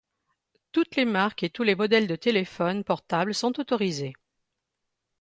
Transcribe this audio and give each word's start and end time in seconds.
Toutes 0.71 0.95
les 0.95 1.05
marques 1.05 1.43
et 1.43 1.51
tous 1.51 1.61
les 1.61 1.75
modèles 1.75 2.07
de 2.07 2.15
téléphone 2.15 2.83
portable 2.83 3.35
sont 3.35 3.59
autorisés. 3.59 4.13